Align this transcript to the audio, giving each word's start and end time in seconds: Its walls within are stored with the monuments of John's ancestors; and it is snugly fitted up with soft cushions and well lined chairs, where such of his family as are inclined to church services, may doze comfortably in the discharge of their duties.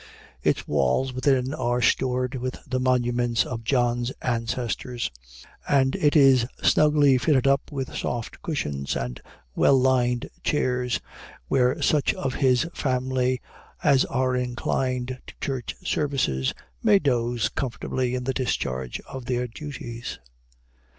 Its 0.41 0.67
walls 0.67 1.13
within 1.13 1.53
are 1.53 1.79
stored 1.79 2.33
with 2.33 2.55
the 2.65 2.79
monuments 2.79 3.45
of 3.45 3.63
John's 3.63 4.09
ancestors; 4.23 5.11
and 5.69 5.95
it 5.95 6.15
is 6.15 6.47
snugly 6.63 7.19
fitted 7.19 7.45
up 7.45 7.71
with 7.71 7.95
soft 7.95 8.41
cushions 8.41 8.95
and 8.95 9.21
well 9.55 9.79
lined 9.79 10.27
chairs, 10.41 10.99
where 11.49 11.79
such 11.83 12.15
of 12.15 12.33
his 12.33 12.67
family 12.73 13.41
as 13.83 14.03
are 14.05 14.35
inclined 14.35 15.19
to 15.27 15.35
church 15.39 15.75
services, 15.85 16.55
may 16.81 16.97
doze 16.97 17.47
comfortably 17.49 18.15
in 18.15 18.23
the 18.23 18.33
discharge 18.33 18.99
of 19.01 19.25
their 19.25 19.45
duties. 19.47 20.17